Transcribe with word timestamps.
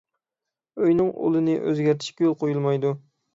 ئۆينىڭ 0.85 1.11
ئۇلىنى 1.25 1.59
ئۆزگەرتىشكە 1.67 2.27
يول 2.29 2.35
قويۇلمايدۇ. 2.41 2.95